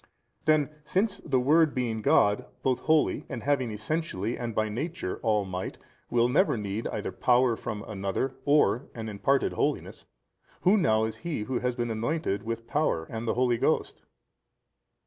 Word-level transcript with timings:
A. 0.01 0.07
Then, 0.45 0.69
since 0.83 1.19
the 1.19 1.39
Word 1.39 1.75
being 1.75 2.01
God, 2.01 2.47
both 2.63 2.79
Holy 2.79 3.23
and 3.29 3.43
having 3.43 3.69
Essentially 3.69 4.35
and 4.35 4.55
by 4.55 4.67
Nature 4.67 5.19
All 5.21 5.45
Might, 5.45 5.77
will 6.09 6.27
never 6.27 6.57
need 6.57 6.87
either 6.87 7.11
power 7.11 7.55
from 7.55 7.83
another 7.83 8.33
or 8.43 8.89
an 8.95 9.07
imparted 9.09 9.53
holiness: 9.53 10.05
who 10.61 10.75
now 10.75 11.03
is 11.05 11.17
He 11.17 11.43
Who 11.43 11.59
has 11.59 11.75
been 11.75 11.91
anointed 11.91 12.41
with 12.41 12.65
power 12.65 13.05
and 13.11 13.27
the 13.27 13.35
Holy 13.35 13.59
Ghost? 13.59 14.01